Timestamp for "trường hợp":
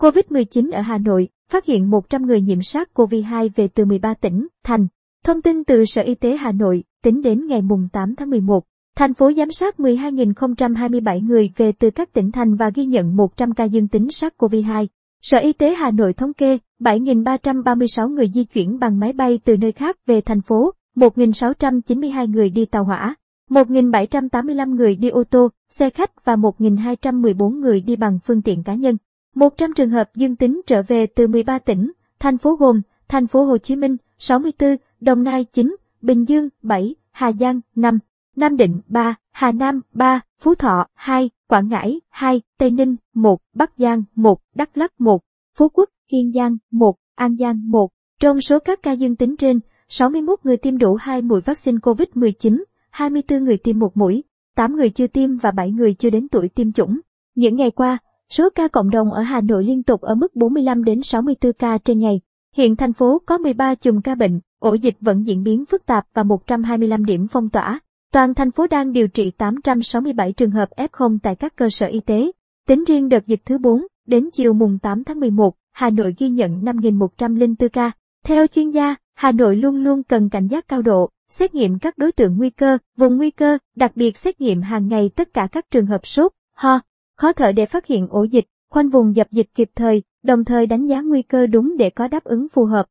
29.74-30.10, 70.32-70.68, 85.70-86.06